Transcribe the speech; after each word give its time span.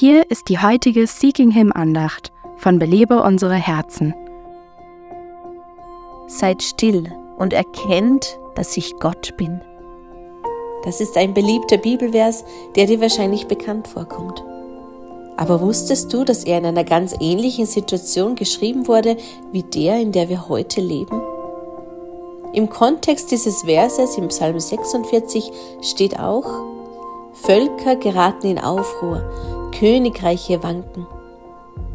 Hier 0.00 0.30
ist 0.30 0.48
die 0.48 0.58
heutige 0.58 1.06
Seeking 1.06 1.50
Him 1.50 1.72
Andacht 1.74 2.32
von 2.56 2.78
Belebe 2.78 3.22
unsere 3.22 3.56
Herzen. 3.56 4.14
Seid 6.26 6.62
still 6.62 7.12
und 7.36 7.52
erkennt, 7.52 8.38
dass 8.54 8.78
ich 8.78 8.94
Gott 8.98 9.36
bin. 9.36 9.60
Das 10.86 11.02
ist 11.02 11.18
ein 11.18 11.34
beliebter 11.34 11.76
Bibelvers, 11.76 12.46
der 12.76 12.86
dir 12.86 13.02
wahrscheinlich 13.02 13.46
bekannt 13.46 13.88
vorkommt. 13.88 14.42
Aber 15.36 15.60
wusstest 15.60 16.10
du, 16.14 16.24
dass 16.24 16.44
er 16.44 16.56
in 16.56 16.64
einer 16.64 16.84
ganz 16.84 17.14
ähnlichen 17.20 17.66
Situation 17.66 18.36
geschrieben 18.36 18.88
wurde 18.88 19.18
wie 19.52 19.64
der, 19.64 20.00
in 20.00 20.12
der 20.12 20.30
wir 20.30 20.48
heute 20.48 20.80
leben? 20.80 21.20
Im 22.54 22.70
Kontext 22.70 23.30
dieses 23.32 23.64
Verses 23.64 24.16
im 24.16 24.28
Psalm 24.28 24.58
46 24.58 25.52
steht 25.82 26.18
auch, 26.18 26.79
Völker 27.42 27.96
geraten 27.96 28.46
in 28.48 28.58
Aufruhr, 28.58 29.22
Königreiche 29.78 30.62
wanken. 30.62 31.06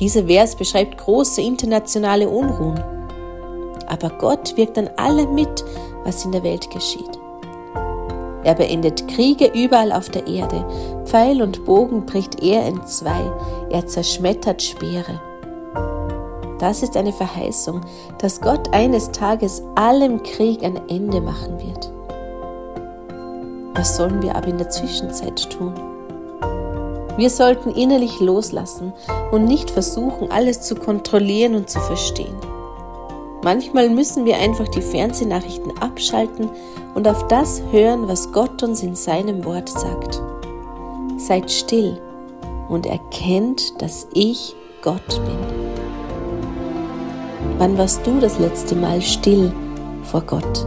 Dieser 0.00 0.26
Vers 0.26 0.56
beschreibt 0.56 0.98
große 0.98 1.40
internationale 1.40 2.28
Unruhen. 2.28 2.82
Aber 3.86 4.10
Gott 4.18 4.56
wirkt 4.56 4.76
an 4.78 4.90
allem 4.96 5.34
mit, 5.34 5.64
was 6.04 6.24
in 6.24 6.32
der 6.32 6.42
Welt 6.42 6.70
geschieht. 6.70 7.18
Er 8.44 8.54
beendet 8.54 9.06
Kriege 9.08 9.46
überall 9.54 9.92
auf 9.92 10.08
der 10.10 10.26
Erde. 10.26 10.64
Pfeil 11.04 11.40
und 11.40 11.64
Bogen 11.64 12.04
bricht 12.04 12.42
er 12.42 12.66
entzwei. 12.66 13.30
Er 13.70 13.86
zerschmettert 13.86 14.62
Speere. 14.62 15.20
Das 16.58 16.82
ist 16.82 16.96
eine 16.96 17.12
Verheißung, 17.12 17.82
dass 18.18 18.40
Gott 18.40 18.72
eines 18.74 19.12
Tages 19.12 19.62
allem 19.76 20.22
Krieg 20.24 20.64
ein 20.64 20.80
Ende 20.88 21.20
machen 21.20 21.60
wird. 21.60 21.92
Was 23.78 23.96
sollen 23.96 24.20
wir 24.22 24.34
aber 24.34 24.48
in 24.48 24.58
der 24.58 24.70
Zwischenzeit 24.70 25.50
tun? 25.50 25.72
Wir 27.16 27.30
sollten 27.30 27.70
innerlich 27.70 28.18
loslassen 28.18 28.92
und 29.30 29.44
nicht 29.44 29.70
versuchen, 29.70 30.32
alles 30.32 30.62
zu 30.62 30.74
kontrollieren 30.74 31.54
und 31.54 31.70
zu 31.70 31.78
verstehen. 31.78 32.34
Manchmal 33.44 33.88
müssen 33.88 34.24
wir 34.24 34.36
einfach 34.38 34.66
die 34.66 34.82
Fernsehnachrichten 34.82 35.78
abschalten 35.78 36.50
und 36.96 37.06
auf 37.06 37.28
das 37.28 37.62
hören, 37.70 38.08
was 38.08 38.32
Gott 38.32 38.64
uns 38.64 38.82
in 38.82 38.96
seinem 38.96 39.44
Wort 39.44 39.68
sagt. 39.68 40.20
Seid 41.16 41.48
still 41.48 42.00
und 42.68 42.84
erkennt, 42.84 43.80
dass 43.80 44.08
ich 44.12 44.56
Gott 44.82 45.06
bin. 45.24 45.38
Wann 47.58 47.78
warst 47.78 48.04
du 48.04 48.18
das 48.18 48.40
letzte 48.40 48.74
Mal 48.74 49.00
still 49.00 49.52
vor 50.02 50.22
Gott? 50.22 50.66